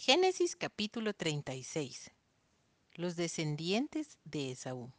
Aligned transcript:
Génesis 0.00 0.54
capítulo 0.54 1.12
36. 1.12 2.12
Los 2.94 3.16
descendientes 3.16 4.16
de 4.24 4.52
Esaú. 4.52 4.92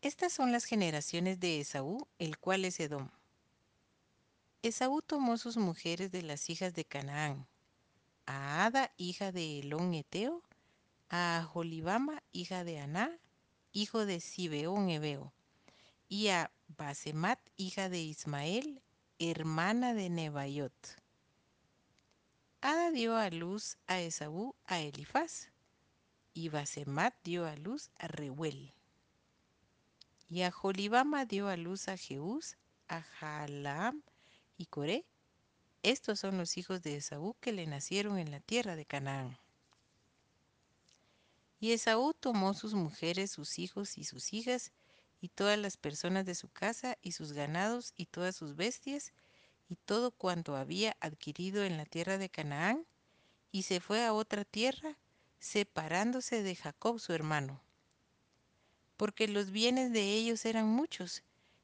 Estas 0.00 0.32
son 0.32 0.50
las 0.50 0.64
generaciones 0.64 1.40
de 1.40 1.60
Esaú, 1.60 2.08
el 2.18 2.38
cual 2.38 2.64
es 2.64 2.80
Edom. 2.80 3.10
Esaú 4.62 5.02
tomó 5.02 5.36
sus 5.36 5.58
mujeres 5.58 6.10
de 6.10 6.22
las 6.22 6.48
hijas 6.48 6.72
de 6.72 6.86
Canaán, 6.86 7.46
a 8.24 8.64
Ada, 8.64 8.94
hija 8.96 9.30
de 9.30 9.58
Elón 9.58 9.92
Eteo, 9.92 10.42
a 11.10 11.46
Jolibama, 11.46 12.22
hija 12.32 12.64
de 12.64 12.78
Aná, 12.78 13.10
hijo 13.72 14.06
de 14.06 14.20
Sibeón 14.20 14.88
Ebeo, 14.88 15.34
y 16.08 16.28
a 16.28 16.50
Basemat, 16.78 17.40
hija 17.58 17.90
de 17.90 18.00
Ismael, 18.00 18.80
hermana 19.18 19.92
de 19.92 20.08
Nebaiot. 20.08 21.05
Ada 22.68 22.90
dio 22.90 23.14
a 23.16 23.30
luz 23.30 23.76
a 23.86 24.00
Esaú 24.00 24.56
a 24.64 24.80
Elifaz, 24.80 25.52
y 26.34 26.48
Basemat 26.48 27.14
dio 27.22 27.46
a 27.46 27.54
luz 27.54 27.90
a 27.96 28.08
Reuel. 28.08 28.74
Y 30.28 30.42
a 30.42 30.50
Jolibama 30.50 31.26
dio 31.26 31.46
a 31.46 31.56
luz 31.56 31.86
a 31.86 31.96
Jeús, 31.96 32.56
a 32.88 33.02
Jalaam 33.02 34.02
y 34.58 34.66
Coré. 34.66 35.06
Estos 35.84 36.18
son 36.18 36.38
los 36.38 36.56
hijos 36.56 36.82
de 36.82 36.96
Esaú 36.96 37.36
que 37.40 37.52
le 37.52 37.68
nacieron 37.68 38.18
en 38.18 38.32
la 38.32 38.40
tierra 38.40 38.74
de 38.74 38.84
Canaán. 38.84 39.38
Y 41.60 41.70
Esaú 41.70 42.14
tomó 42.14 42.52
sus 42.54 42.74
mujeres, 42.74 43.30
sus 43.30 43.60
hijos 43.60 43.96
y 43.96 44.02
sus 44.02 44.32
hijas, 44.32 44.72
y 45.20 45.28
todas 45.28 45.56
las 45.56 45.76
personas 45.76 46.26
de 46.26 46.34
su 46.34 46.48
casa, 46.48 46.98
y 47.00 47.12
sus 47.12 47.32
ganados, 47.32 47.92
y 47.96 48.06
todas 48.06 48.34
sus 48.34 48.56
bestias, 48.56 49.12
y 49.68 49.76
todo 49.76 50.10
cuanto 50.10 50.56
había 50.56 50.96
adquirido 51.00 51.64
en 51.64 51.76
la 51.76 51.86
tierra 51.86 52.18
de 52.18 52.28
Canaán, 52.28 52.86
y 53.50 53.62
se 53.62 53.80
fue 53.80 54.04
a 54.04 54.12
otra 54.12 54.44
tierra, 54.44 54.96
separándose 55.38 56.42
de 56.42 56.54
Jacob 56.54 56.98
su 57.00 57.12
hermano. 57.12 57.62
Porque 58.96 59.28
los 59.28 59.50
bienes 59.50 59.92
de 59.92 60.12
ellos 60.12 60.44
eran 60.44 60.66
muchos, 60.66 61.22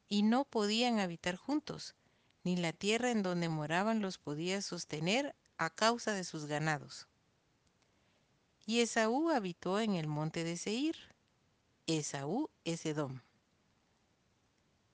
y 0.08 0.22
no 0.22 0.44
podían 0.44 1.00
habitar 1.00 1.36
juntos, 1.36 1.94
ni 2.44 2.56
la 2.56 2.72
tierra 2.72 3.10
en 3.10 3.22
donde 3.22 3.48
moraban 3.48 4.00
los 4.00 4.18
podía 4.18 4.60
sostener 4.62 5.34
a 5.56 5.70
causa 5.70 6.12
de 6.12 6.24
sus 6.24 6.46
ganados. 6.46 7.06
Y 8.66 8.80
Esaú 8.80 9.30
habitó 9.30 9.80
en 9.80 9.94
el 9.94 10.06
monte 10.06 10.44
de 10.44 10.56
Seir. 10.56 10.96
Esaú 11.86 12.48
es 12.64 12.86
Edom. 12.86 13.20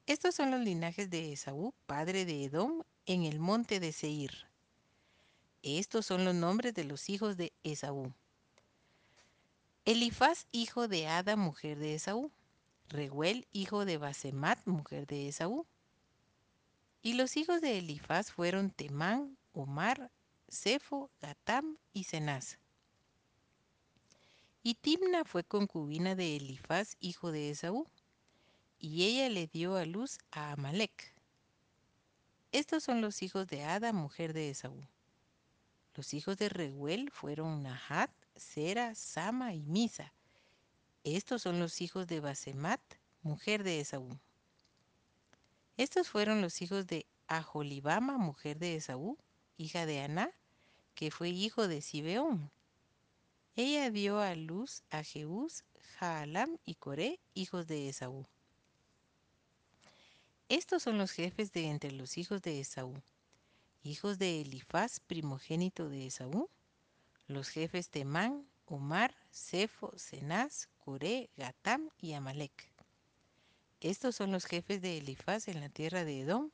Estos 0.06 0.34
son 0.34 0.50
los 0.50 0.61
linajes 0.61 1.11
de 1.11 1.33
Esaú, 1.33 1.74
padre 1.86 2.24
de 2.24 2.44
Edom, 2.44 2.83
en 3.09 3.25
el 3.25 3.41
monte 3.41 3.81
de 3.81 3.91
Seir. 3.92 4.47
Estos 5.62 6.05
son 6.05 6.27
los 6.27 6.34
nombres 6.34 6.75
de 6.75 6.84
los 6.84 7.09
hijos 7.09 7.39
de 7.39 7.55
Esaú. 7.64 8.12
Elifaz, 9.87 10.47
hijo 10.53 10.89
de 10.89 11.09
Ada, 11.09 11.34
mujer 11.34 11.79
de 11.79 11.95
Esaú. 11.95 12.31
Reguel, 12.91 13.48
hijo 13.51 13.86
de 13.86 13.97
Basemat, 13.97 14.59
mujer 14.67 15.06
de 15.06 15.27
Esaú. 15.27 15.67
Y 17.01 17.14
los 17.14 17.39
hijos 17.39 17.62
de 17.62 17.79
Elifaz 17.79 18.31
fueron 18.31 18.70
Temán, 18.70 19.39
Omar, 19.55 20.11
Cefo, 20.51 21.11
Gatam 21.23 21.79
y 21.95 22.05
Cenaz. 22.05 22.59
Y 24.62 24.75
Timna 24.75 25.25
fue 25.25 25.45
concubina 25.45 26.14
de 26.14 26.36
Elifaz, 26.36 26.98
hijo 27.01 27.33
de 27.33 27.48
Esaú, 27.48 27.86
y 28.79 29.05
ella 29.06 29.31
le 29.31 29.47
dio 29.47 29.77
a 29.77 29.86
luz 29.86 30.19
a 30.31 30.53
Amalek. 30.53 31.17
Estos 32.59 32.83
son 32.83 33.01
los 33.01 33.23
hijos 33.23 33.47
de 33.47 33.62
Ada, 33.62 33.92
mujer 33.92 34.33
de 34.33 34.51
Esaú. 34.51 34.84
Los 35.95 36.12
hijos 36.12 36.37
de 36.39 36.48
Reguel 36.48 37.09
fueron 37.12 37.62
Nahat, 37.62 38.11
Sera, 38.34 38.97
Sama 38.97 39.55
y 39.55 39.61
Misa. 39.62 40.12
Estos 41.05 41.42
son 41.42 41.61
los 41.61 41.81
hijos 41.81 42.09
de 42.09 42.19
Basemat, 42.19 42.80
mujer 43.23 43.63
de 43.63 43.79
Esaú. 43.79 44.08
Estos 45.77 46.08
fueron 46.08 46.42
los 46.42 46.61
hijos 46.61 46.89
de 46.89 47.07
Aholibama, 47.29 48.18
mujer 48.18 48.58
de 48.58 48.74
Esaú, 48.74 49.17
hija 49.57 49.86
de 49.86 50.01
Aná, 50.01 50.33
que 50.97 51.13
fue 51.13 51.29
hijo 51.29 51.68
de 51.68 51.80
Sibeón. 51.80 52.51
Ella 53.55 53.92
dio 53.92 54.18
a 54.18 54.35
luz 54.35 54.83
a 54.91 55.05
Jeús, 55.05 55.63
Jaalam 56.01 56.58
y 56.64 56.74
Coré, 56.74 57.20
hijos 57.35 57.68
de 57.68 57.89
Esaú. 57.89 58.27
Estos 60.48 60.83
son 60.83 60.97
los 60.97 61.11
jefes 61.11 61.53
de 61.53 61.69
entre 61.69 61.92
los 61.92 62.17
hijos 62.17 62.41
de 62.41 62.61
Esaú, 62.61 62.95
hijos 63.83 64.19
de 64.19 64.41
Elifaz, 64.41 64.98
primogénito 65.01 65.91
de 65.91 66.07
Esaú, 66.07 66.48
los 67.27 67.51
jefes 67.51 67.91
Temán, 67.91 68.48
Omar, 68.64 69.14
Cefo, 69.31 69.92
Cenaz, 69.98 70.69
Coré, 70.79 71.29
Gatam 71.36 71.91
y 71.98 72.14
Amalek. 72.14 72.73
Estos 73.81 74.17
son 74.17 74.33
los 74.33 74.47
jefes 74.47 74.81
de 74.81 74.97
Elifaz 74.97 75.48
en 75.48 75.61
la 75.61 75.69
tierra 75.69 76.07
de 76.07 76.20
Edom. 76.20 76.51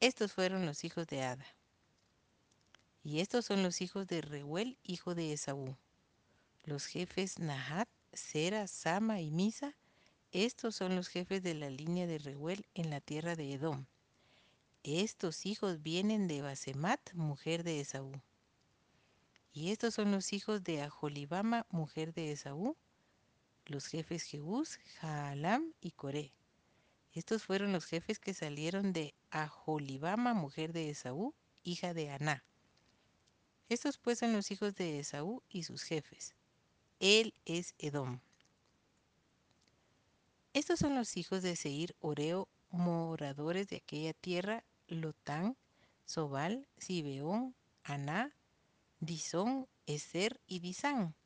Estos 0.00 0.34
fueron 0.34 0.66
los 0.66 0.84
hijos 0.84 1.06
de 1.06 1.22
Ada. 1.22 1.46
Y 3.02 3.20
estos 3.20 3.46
son 3.46 3.62
los 3.62 3.80
hijos 3.80 4.06
de 4.06 4.20
Reuel, 4.20 4.76
hijo 4.82 5.14
de 5.14 5.32
Esaú. 5.32 5.74
Los 6.64 6.84
jefes 6.84 7.38
Nahat, 7.38 7.88
Sera, 8.12 8.66
Sama 8.66 9.22
y 9.22 9.30
Misa. 9.30 9.74
Estos 10.34 10.74
son 10.74 10.96
los 10.96 11.06
jefes 11.06 11.44
de 11.44 11.54
la 11.54 11.70
línea 11.70 12.08
de 12.08 12.18
Reuel 12.18 12.66
en 12.74 12.90
la 12.90 13.00
tierra 13.00 13.36
de 13.36 13.52
Edom. 13.52 13.86
Estos 14.82 15.46
hijos 15.46 15.80
vienen 15.80 16.26
de 16.26 16.42
Basemat, 16.42 17.12
mujer 17.12 17.62
de 17.62 17.78
Esaú. 17.78 18.20
Y 19.52 19.70
estos 19.70 19.94
son 19.94 20.10
los 20.10 20.32
hijos 20.32 20.64
de 20.64 20.82
Aholibama, 20.82 21.66
mujer 21.70 22.12
de 22.12 22.32
Esaú, 22.32 22.76
los 23.66 23.86
jefes 23.86 24.24
Jehús, 24.24 24.80
Jaalam 24.98 25.72
y 25.80 25.92
Coré. 25.92 26.32
Estos 27.12 27.44
fueron 27.44 27.72
los 27.72 27.84
jefes 27.84 28.18
que 28.18 28.34
salieron 28.34 28.92
de 28.92 29.14
Aholibama, 29.30 30.34
mujer 30.34 30.72
de 30.72 30.90
Esaú, 30.90 31.32
hija 31.62 31.94
de 31.94 32.10
Aná. 32.10 32.42
Estos 33.68 33.98
pues 33.98 34.18
son 34.18 34.32
los 34.32 34.50
hijos 34.50 34.74
de 34.74 34.98
Esaú 34.98 35.44
y 35.48 35.62
sus 35.62 35.84
jefes. 35.84 36.34
Él 36.98 37.34
es 37.44 37.76
Edom. 37.78 38.18
Estos 40.54 40.78
son 40.78 40.94
los 40.94 41.16
hijos 41.16 41.42
de 41.42 41.56
Seir, 41.56 41.96
Oreo, 41.98 42.46
moradores 42.70 43.66
de 43.66 43.78
aquella 43.78 44.12
tierra, 44.14 44.62
Lotán, 44.86 45.56
Sobal, 46.04 46.68
Sibeón, 46.78 47.56
Aná, 47.82 48.32
Disón, 49.00 49.66
Eser 49.86 50.40
y 50.46 50.60
Disán. 50.60 51.16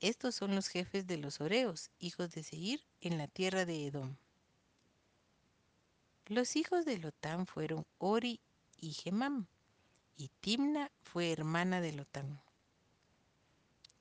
Estos 0.00 0.34
son 0.34 0.54
los 0.54 0.68
jefes 0.68 1.06
de 1.06 1.16
los 1.16 1.40
Oreos, 1.40 1.90
hijos 1.98 2.32
de 2.32 2.42
Seir, 2.42 2.84
en 3.00 3.16
la 3.16 3.26
tierra 3.26 3.64
de 3.64 3.86
Edom. 3.86 4.16
Los 6.26 6.54
hijos 6.54 6.84
de 6.84 6.98
Lotán 6.98 7.46
fueron 7.46 7.86
Ori 7.96 8.38
y 8.76 8.92
Gemam, 8.92 9.46
y 10.14 10.28
Timna 10.40 10.92
fue 11.00 11.32
hermana 11.32 11.80
de 11.80 11.94
Lotán. 11.94 12.42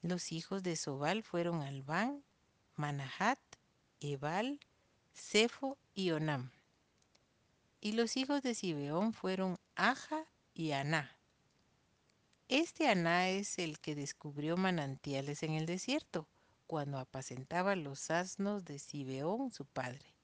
Los 0.02 0.34
hijos 0.34 0.62
de 0.62 0.76
Sobal 0.76 1.24
fueron 1.24 1.62
Albán, 1.62 2.22
Manahat, 2.76 3.40
Ebal, 4.02 4.60
Cefo 5.14 5.78
y 5.94 6.10
Onam. 6.10 6.52
Y 7.80 7.92
los 7.92 8.18
hijos 8.18 8.42
de 8.42 8.56
Sibeón 8.56 9.14
fueron 9.14 9.60
Aja 9.76 10.26
y 10.54 10.72
Aná. 10.72 11.18
Este 12.50 12.90
Aná 12.90 13.30
es 13.30 13.60
el 13.60 13.80
que 13.80 13.96
descubrió 13.96 14.58
manantiales 14.58 15.44
en 15.44 15.54
el 15.54 15.68
desierto, 15.68 16.28
cuando 16.66 16.98
apacentaba 16.98 17.76
los 17.76 18.10
asnos 18.10 18.66
de 18.66 18.80
Sibeón, 18.80 19.52
su 19.52 19.66
padre. 19.66 20.16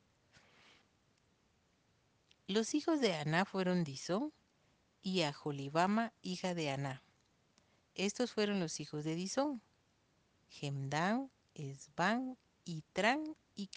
Los 2.48 2.74
hijos 2.74 3.00
de 3.00 3.14
Aná 3.14 3.46
fueron 3.46 3.84
Disón 3.84 4.34
y 5.04 5.22
Aholibama, 5.22 6.14
hija 6.24 6.56
de 6.56 6.72
Aná. 6.72 7.04
Estos 7.94 8.34
fueron 8.34 8.60
los 8.60 8.80
hijos 8.80 9.04
de 9.04 9.16
Disón, 9.16 9.62
Gemdán, 10.50 11.30
Esbán, 11.54 12.38
Itrán 12.66 13.36
y. 13.58 13.70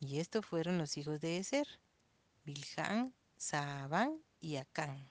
Y 0.00 0.18
estos 0.18 0.44
fueron 0.44 0.76
los 0.76 0.96
hijos 0.96 1.20
de 1.20 1.38
Eser, 1.38 1.66
Bilhán, 2.44 3.14
Saabán 3.36 4.20
y 4.40 4.56
Acán. 4.56 5.08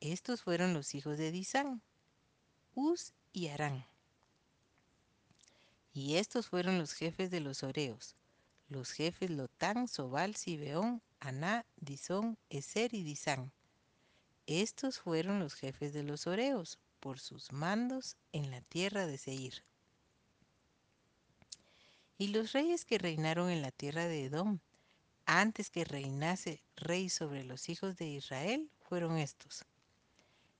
Estos 0.00 0.42
fueron 0.42 0.74
los 0.74 0.94
hijos 0.94 1.18
de 1.18 1.30
Disán, 1.30 1.80
Uz 2.74 3.14
y 3.32 3.48
Arán. 3.48 3.86
Y 5.92 6.16
estos 6.16 6.48
fueron 6.48 6.78
los 6.78 6.92
jefes 6.92 7.30
de 7.30 7.40
los 7.40 7.62
Oreos, 7.62 8.14
los 8.68 8.92
jefes 8.92 9.30
Lotán, 9.30 9.88
Sobal, 9.88 10.36
Sibeón, 10.36 11.02
Aná, 11.20 11.64
Disón, 11.76 12.38
Eser 12.50 12.94
y 12.94 13.02
Disán. 13.02 13.52
Estos 14.46 14.98
fueron 14.98 15.40
los 15.40 15.54
jefes 15.54 15.92
de 15.92 16.02
los 16.02 16.26
Oreos, 16.26 16.78
por 17.00 17.20
sus 17.20 17.52
mandos 17.52 18.16
en 18.32 18.50
la 18.50 18.60
tierra 18.60 19.06
de 19.06 19.18
Seir. 19.18 19.64
Y 22.18 22.28
los 22.28 22.52
reyes 22.52 22.84
que 22.84 22.98
reinaron 22.98 23.48
en 23.48 23.62
la 23.62 23.70
tierra 23.70 24.06
de 24.06 24.24
Edom, 24.24 24.58
antes 25.24 25.70
que 25.70 25.84
reinase 25.84 26.64
rey 26.74 27.08
sobre 27.08 27.44
los 27.44 27.68
hijos 27.68 27.96
de 27.96 28.08
Israel, 28.08 28.70
fueron 28.80 29.18
estos. 29.18 29.64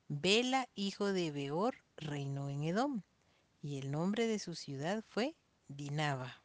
Bela, 0.07 0.69
hijo 0.77 1.13
de 1.13 1.33
Beor, 1.33 1.75
reinó 1.97 2.49
en 2.49 2.63
Edom, 2.63 3.03
y 3.61 3.79
el 3.79 3.91
nombre 3.91 4.29
de 4.29 4.39
su 4.39 4.55
ciudad 4.55 5.03
fue 5.09 5.35
Dinaba. 5.67 6.43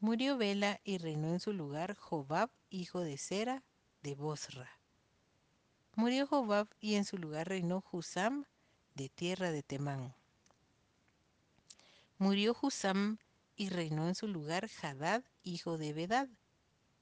Murió 0.00 0.38
Bela 0.38 0.80
y 0.82 0.96
reinó 0.96 1.28
en 1.28 1.40
su 1.40 1.52
lugar 1.52 1.94
Jobab, 1.96 2.48
hijo 2.70 3.00
de 3.00 3.18
Sera, 3.18 3.62
de 4.02 4.14
Bosra. 4.14 4.70
Murió 5.94 6.26
Jobab 6.26 6.66
y 6.80 6.94
en 6.94 7.04
su 7.04 7.18
lugar 7.18 7.48
reinó 7.48 7.84
Husam, 7.92 8.46
de 8.94 9.10
tierra 9.10 9.50
de 9.50 9.62
Temán. 9.62 10.14
Murió 12.16 12.56
Husam 12.60 13.18
y 13.60 13.68
reinó 13.68 14.08
en 14.08 14.14
su 14.14 14.26
lugar 14.26 14.70
Hadad, 14.80 15.22
hijo 15.42 15.76
de 15.76 15.92
Bedad, 15.92 16.30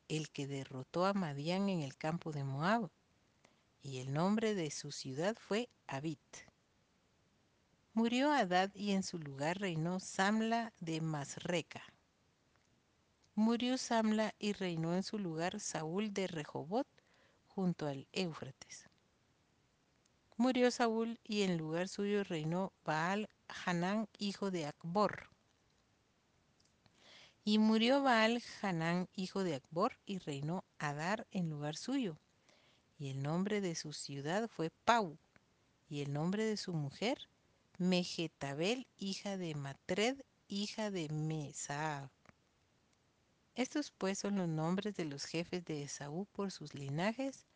el 0.08 0.28
que 0.28 0.49
derrotó 0.49 1.06
a 1.06 1.14
Madián 1.14 1.69
en 1.69 1.82
el 1.82 1.96
campo 1.96 2.32
de 2.32 2.43
Moab, 2.43 2.90
y 3.81 4.00
el 4.00 4.12
nombre 4.12 4.56
de 4.56 4.72
su 4.72 4.90
ciudad 4.90 5.37
fue 5.38 5.69
Abit. 5.87 6.19
Murió 7.93 8.32
Hadad 8.32 8.75
y 8.75 8.90
en 8.90 9.05
su 9.05 9.20
lugar 9.20 9.60
reinó 9.60 10.00
Samla 10.00 10.72
de 10.81 11.00
Masreca. 11.00 11.84
Murió 13.37 13.78
Samla 13.78 14.34
y 14.40 14.52
reinó 14.52 14.96
en 14.96 15.04
su 15.04 15.16
lugar 15.16 15.61
Saúl 15.61 16.12
de 16.12 16.26
Rehobot, 16.26 16.88
junto 17.46 17.87
al 17.87 18.08
Éufrates. 18.11 18.90
Murió 20.37 20.72
Saúl 20.72 21.20
y 21.22 21.43
en 21.43 21.56
lugar 21.56 21.87
suyo 21.87 22.25
reinó 22.25 22.72
Baal 22.84 23.28
Hanán, 23.64 24.08
hijo 24.19 24.50
de 24.50 24.66
Acbor. 24.66 25.38
Y 27.50 27.56
murió 27.56 28.03
Baal 28.03 28.43
Hanán, 28.61 29.09
hijo 29.15 29.43
de 29.43 29.55
Acbor, 29.55 29.99
y 30.05 30.19
reinó 30.19 30.65
Adar 30.79 31.27
en 31.31 31.49
lugar 31.49 31.77
suyo. 31.77 32.19
Y 32.99 33.09
el 33.09 33.23
nombre 33.23 33.62
de 33.62 33.75
su 33.75 33.95
ciudad 33.95 34.50
fue 34.50 34.69
Pau, 34.85 35.17
y 35.89 36.03
el 36.03 36.12
nombre 36.12 36.45
de 36.45 36.59
su 36.59 36.75
mujer, 36.75 37.31
Mejetabel, 37.79 38.87
hija 38.99 39.39
de 39.39 39.55
Matred, 39.55 40.21
hija 40.47 40.91
de 40.91 41.09
Mesaab. 41.09 42.11
Estos 43.55 43.93
pues 43.93 44.19
son 44.19 44.37
los 44.37 44.49
nombres 44.50 44.95
de 44.97 45.06
los 45.06 45.25
jefes 45.25 45.65
de 45.65 45.85
Esaú 45.85 46.27
por 46.27 46.50
sus 46.50 46.75
linajes, 46.75 47.47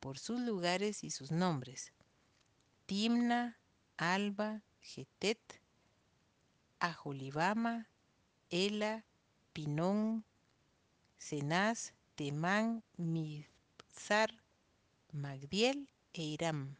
por 0.00 0.18
sus 0.18 0.40
lugares 0.40 1.04
y 1.04 1.10
sus 1.10 1.30
nombres. 1.30 1.92
Timna, 2.86 3.58
Alba, 3.98 4.62
Getet, 4.80 5.60
Ajolibama, 6.80 7.86
Ela, 8.48 9.04
Pinón, 9.56 10.22
Cenaz, 11.18 11.94
Temán, 12.14 12.84
Mizar, 12.98 14.30
Magdiel 15.12 15.88
e 16.12 16.24
Iram. 16.24 16.76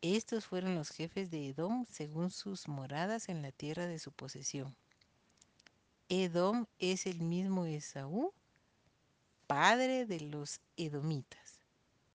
Estos 0.00 0.46
fueron 0.46 0.76
los 0.76 0.90
jefes 0.90 1.28
de 1.32 1.48
Edom 1.48 1.84
según 1.90 2.30
sus 2.30 2.68
moradas 2.68 3.28
en 3.28 3.42
la 3.42 3.50
tierra 3.50 3.88
de 3.88 3.98
su 3.98 4.12
posesión. 4.12 4.76
Edom 6.08 6.66
es 6.78 7.04
el 7.04 7.20
mismo 7.20 7.66
Esaú, 7.66 8.32
padre 9.48 10.06
de 10.06 10.20
los 10.20 10.60
edomitas. 10.76 11.55